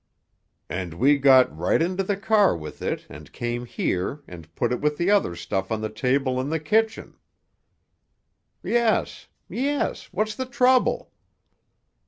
"And 0.67 0.95
we 0.95 1.19
got 1.19 1.55
right 1.55 1.79
into 1.79 2.01
the 2.01 2.17
car 2.17 2.57
with 2.57 2.81
it 2.81 3.05
and 3.07 3.31
came 3.31 3.67
here 3.67 4.23
and 4.27 4.51
put 4.55 4.71
it 4.73 4.81
with 4.81 4.97
the 4.97 5.11
other 5.11 5.35
stuff 5.35 5.71
on 5.71 5.81
the 5.81 5.89
table 5.91 6.41
in 6.41 6.49
the 6.49 6.59
kitchen——" 6.59 7.13
"Yes—yes! 8.63 10.05
What's 10.11 10.33
the 10.33 10.47
trouble?" 10.47 11.11